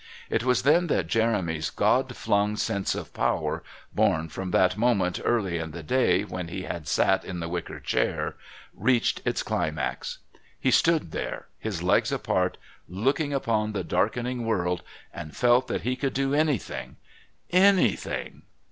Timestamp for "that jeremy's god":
0.87-2.15